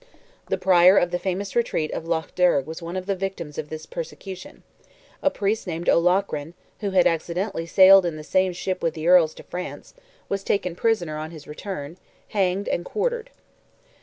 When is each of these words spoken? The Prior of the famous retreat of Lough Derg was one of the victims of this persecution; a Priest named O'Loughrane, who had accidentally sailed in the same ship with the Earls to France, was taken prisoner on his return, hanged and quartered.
The 0.47 0.57
Prior 0.57 0.97
of 0.97 1.11
the 1.11 1.19
famous 1.19 1.55
retreat 1.55 1.91
of 1.93 2.07
Lough 2.07 2.25
Derg 2.33 2.65
was 2.65 2.81
one 2.81 2.95
of 2.97 3.05
the 3.05 3.15
victims 3.15 3.59
of 3.59 3.69
this 3.69 3.85
persecution; 3.85 4.63
a 5.21 5.29
Priest 5.29 5.67
named 5.67 5.87
O'Loughrane, 5.87 6.55
who 6.79 6.89
had 6.89 7.05
accidentally 7.05 7.67
sailed 7.67 8.03
in 8.03 8.17
the 8.17 8.23
same 8.23 8.51
ship 8.51 8.81
with 8.81 8.95
the 8.95 9.07
Earls 9.07 9.35
to 9.35 9.43
France, 9.43 9.93
was 10.27 10.43
taken 10.43 10.75
prisoner 10.75 11.17
on 11.19 11.29
his 11.29 11.45
return, 11.45 11.97
hanged 12.29 12.67
and 12.67 12.83
quartered. 12.83 13.29